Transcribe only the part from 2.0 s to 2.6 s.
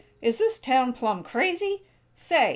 Say!